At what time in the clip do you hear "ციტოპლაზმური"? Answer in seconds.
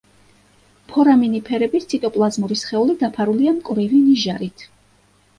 1.91-2.57